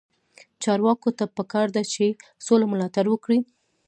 [0.63, 2.05] چارواکو ته پکار ده چې،
[2.45, 3.39] سوله ملاتړ وکړي.